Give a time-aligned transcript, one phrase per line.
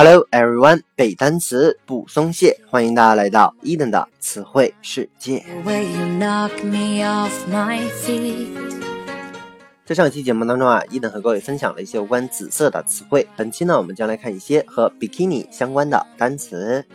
[0.00, 5.44] Hello everyone，背单词不松懈，欢迎大家来到伊登的词汇世界。
[9.84, 13.26] 在上期节目当中啊，伊登和各位分享了一些有关紫色的词汇。
[13.36, 16.86] 本期呢，我们将来看一些和 bikini 相关的单词。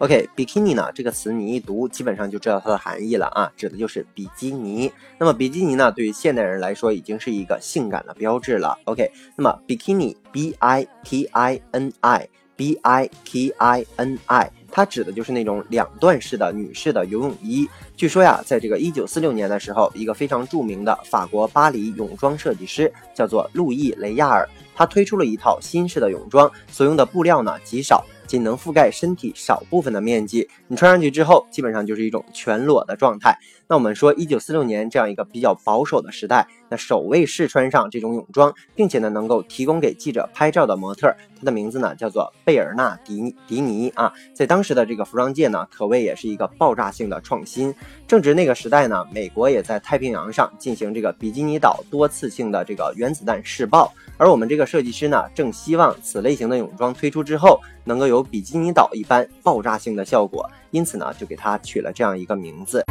[0.00, 4.90] OK，bikini 呢这个词你一读，基本上就知道它的含义了啊，指的就是比基尼。
[5.18, 8.78] 那么比基尼呢，对于现代人来说已经是一个性感的标志了。
[8.84, 17.68] OK，那么 bikini，b i k i n i，b i k i n i，它指的就是那种两段式的女士的游泳衣。
[17.94, 28.02] 据说呀，在这个一九四六年的时候，一个非常著名的法国巴黎泳装设计师叫做路易雷亚尔，他推出了一套新式的泳装，所用的布料呢极少。
[28.30, 33.36] 仅能覆盖身体少部分的面积，你穿上去之后，基本上就是一种全裸的状态。
[33.70, 41.06] 那我们说，一九四六年这样一个比较保守的时代，那首位试穿上这种泳装，并且呢能够提供给记者拍照的模特，
[41.38, 47.72] 她的名字呢叫做贝尔纳迪迪尼啊，在当时的这个服装界呢，可谓也是一个爆炸性的创新。
[48.08, 53.92] 正值那个时代呢，美国也在太平洋上进行这个比基尼岛多次性的这个原子弹试爆。
[54.16, 62.84] 而我们这个设计师呢，正希望此类型的泳装推出之后，能够有比基尼岛一般爆炸性的效果，因此呢，就给它取了这样一个名字。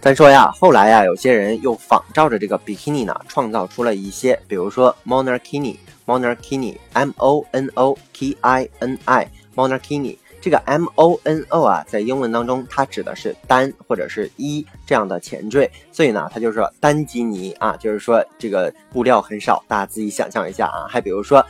[0.00, 10.18] 咱说呀，后来呀，有些人又仿照着这个 bikini 呢，创造出了一些，比如说 monarchini，monarchini，m o n o k i n i，monarchini。
[10.42, 20.84] 这个 M O N O 啊，在英文当中，它指的是单或者是一这样的前缀，所以呢，它就是说单基尼啊，就是说这个布料很少，大家自己想象一下啊。
[20.86, 21.42] 还比如说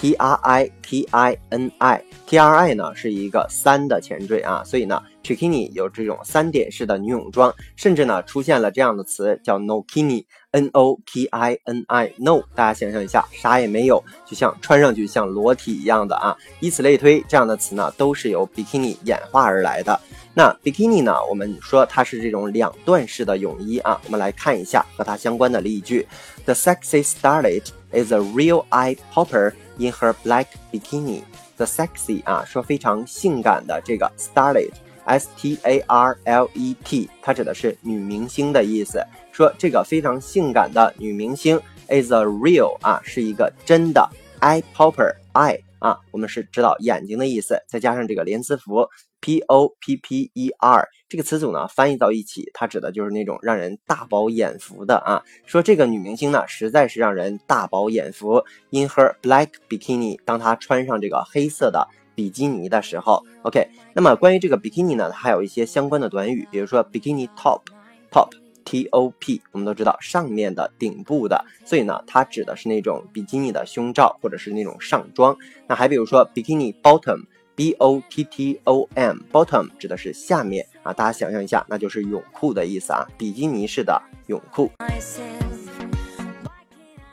[0.00, 5.00] Trikini，T R I T I N I，T R I 呢是一个三的前缀啊，所以呢。
[5.22, 20.00] Trikini 有这种三点式的女泳装，甚至呢出现了这样的词叫 Nokini，N O K I N I，No，大家想象一下，啥也没有，就像穿上去像裸体一样的啊，以此类推，这样的词呢都是由 Bikini 演化而来的。
[20.32, 26.08] 那 Bikini 呢，我们说它是这种两段式的泳衣啊，我们来看一下和它相关的例句
[26.46, 31.22] ：The sexy starlet is a real eye popper in her black bikini。
[31.56, 34.70] The sexy 啊，说非常性感的这个 starlet。
[35.06, 39.04] S T A R L E T，它指的是女明星的意思。
[39.32, 41.58] 说这个非常性感的女明星
[41.88, 44.08] is a real 啊，是一个真的
[44.40, 48.86] eye popper eye 啊，我们是知道眼睛的意思，再加上这个连词符
[49.20, 55.22] P O P P E R 这个词组呢，翻译到一起，它指的就是那种让人大饱眼福的啊。
[55.46, 58.44] 说这个女明星呢，实在是让人大饱眼福。
[58.70, 61.88] In her black bikini，当她穿上这个黑色的。
[62.12, 68.28] 比基尼的时候，OK，那么关于这个 bikini 呢，它还有一些相关的短语，比如说 bikini top，top
[68.64, 75.36] T O P，我们都知道上面的顶部的，所以呢，它指的是那种比基尼的胸罩或者是那种上装。
[75.66, 84.70] 那还比如说 bikini bottom，B O T T O M，bottom 指的是下面啊，大家想象一下，那就是泳裤的意思啊，比基尼式的泳裤。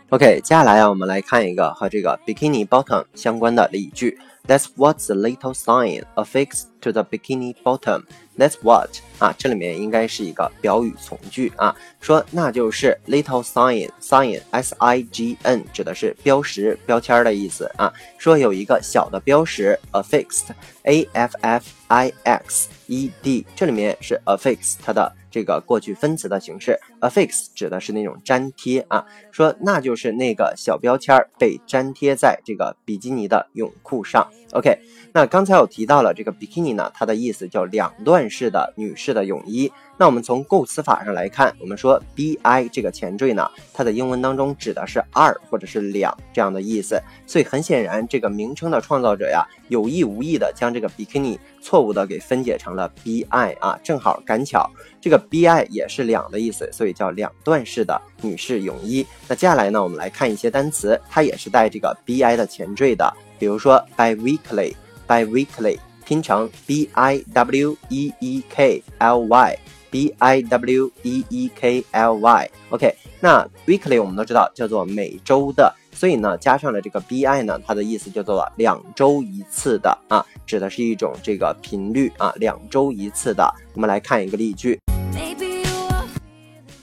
[0.10, 4.18] OK，接下来啊，我们来看一个和这个 bikini bottom 相关的例句。
[4.48, 8.04] That's what the little sign affixed to the bikini bottom.
[8.38, 8.90] That's what
[9.20, 20.46] 啊，这里面应该是一个表语从句啊，说那就是 little sign sign s i g n 指的是标识标签的意思啊，说有一个小的标识 affixed
[20.84, 25.12] a f f i x e d，这里面是 affix 它的。
[25.30, 34.28] 这个过去分词的形式，affix 指的是那种粘贴啊，说那就是那个小标签被粘贴在这个比基尼的泳裤上。
[34.54, 34.80] OK，
[35.14, 39.72] 那刚才我提到了这个 bikini 呢，它的意思叫两段式的女士的泳衣。
[40.00, 53.26] 那我们从构词法上来看，我们说 bi 这个前缀呢，它的英文当中指的是二或者是两这样的意思，所以很显然这个名称的创造者呀，有意无意的将这个 bikini 错误的给分解成了 bi
[53.60, 54.70] 啊，正好赶巧
[55.02, 59.06] 这个 bi 也是两的意思，所以叫两段式的女士泳衣。
[59.28, 71.23] 那接下来呢，我们来看一些单词，它也是带这个 bi 的前缀的，比如说 biweekly，biweekly 拼成 b i w e e k l y。b i w e
[71.29, 83.55] e k l y，OK，那 weekly 我们都知道叫做每周的，所以呢加上了这个 b i 呢，它的意思叫做两周一次的啊，指的是一种这个频率啊，两周一次的。
[83.75, 84.81] 我们来看一个例句，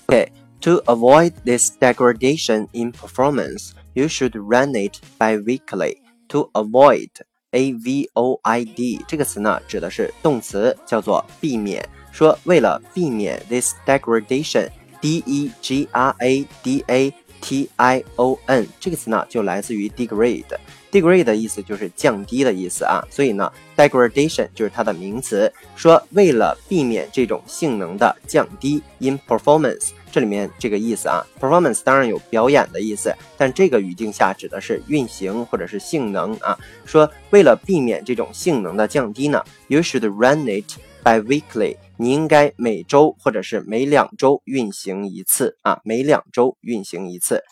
[0.06, 5.98] OK，to avoid this degradation in performance, you should run it bi-weekly.
[6.34, 7.10] To avoid,
[7.52, 11.88] a v o i d 这个词呢，指的是动词，叫做避免。
[12.12, 14.70] 说为了避免 this degradation
[15.02, 20.58] d e g r a d a t i o n 这个词呢，就来自于 degrade。
[20.95, 25.53] Degrade 的意思就是降低的意思啊，所以呢，degradation 就是它的名词。
[25.75, 36.57] 说为了避免这种性能的降低，in performance 这里面这个意思啊，performance 当然有表演的意思，但这个语境下指的是运行或者是性能啊。
[36.85, 47.43] 说为了避免这种性能的降低呢，you should run it by weekly，你应该每周或者是每两周运行一次啊，每两周运行一次。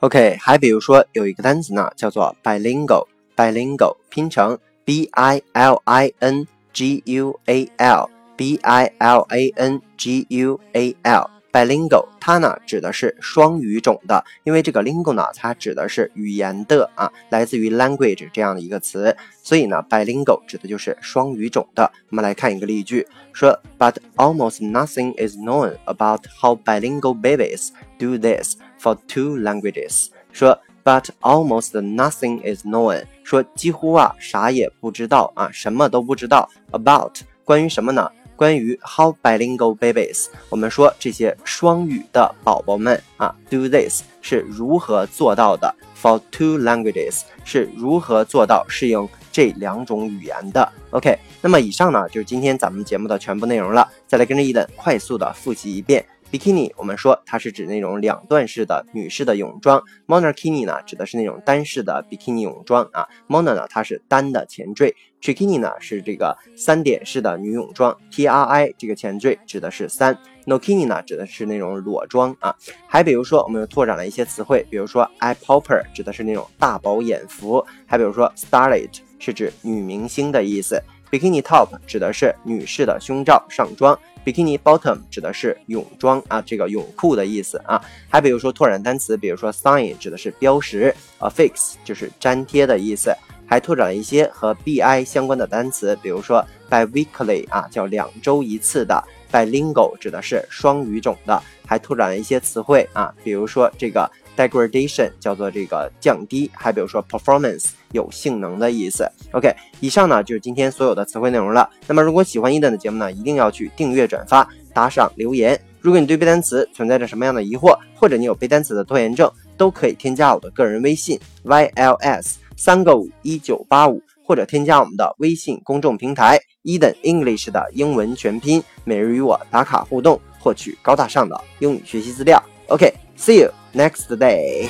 [0.00, 9.52] OK，还比如说有一个单词呢，叫做 bilingual，bilingual 拼成 b i l i n g u a l，b i l a
[9.56, 21.90] n g u a l Bilingual，它呢指的是双语种的，因为这个 lingual 呢它指的是语言的啊，来自于 language 这样的一个词，所以呢 bilingual 指的就是双语种的。
[22.10, 28.56] 我们来看一个例句，说 But almost nothing is known about how bilingual babies do this.
[28.80, 38.08] For two languages，说，but almost nothing is known，说几乎啊啥也不知道啊，什么都不知道 about 关于什么呢？
[38.38, 56.06] 关于 how bilingual babies，我们说这些双语的宝宝们啊，do this 是如何做到的？For two languages 是如何做到适应这两种语言的？OK，那么以上呢就是今天咱们节目的全部内容了，再来跟着伊登快速的复习一遍。
[56.30, 70.14] bikini，我们说它是指那种两段式的女士的泳装，monokini 呢指的是那种单式的 bikini 泳装啊，mono 呢它是单的前缀，trikini 呢是这个三点式的女泳装，tri 这个前缀指的是三
[70.46, 72.54] ，nokini 呢指的是那种裸装啊。
[72.86, 80.78] 还比如说，我们又拓展了一些词汇，比如说 eye popper 指的是那种大饱眼福，还比如说 starlet 是指女明星的意思
[81.10, 83.98] ，bikini top 指的是女士的胸罩上装。
[84.28, 87.82] Bikini bottom 指的是泳装啊，这个泳裤的意思啊。
[88.10, 93.10] 还比如说拓展单词，比如说 sign 指的是标识，affix 就是粘贴的意思。
[93.46, 99.02] 还拓展了一些和 bi 相关的单词，比如说 biweekly 啊，叫两周一次的
[99.32, 101.42] ；bilingual 指的是双语种的。
[101.66, 104.10] 还拓展了一些词汇啊，比如说这个。
[104.38, 109.10] Degradation 叫做这个降低，还比如说 performance 有性能的意思。
[109.32, 111.68] OK，以上呢就是今天所有的词汇内容了。
[111.88, 115.60] 那么如果喜欢伊登的节目呢，一定要去订阅、转发、打赏、留言。
[115.80, 132.42] 如果你对背单词存在着什么样的疑惑，或者你有背单词的拖延症，都可以添加我的个人微信 yls 三个五一九八五，或者添加我们的微信公众平台伊登 English 的英文全拼，每日与我打卡互动，获取高大上的英语学习资料。
[132.70, 134.68] OK，see you。next day.